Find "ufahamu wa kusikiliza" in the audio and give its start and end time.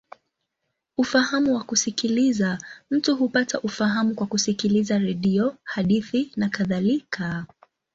0.97-2.57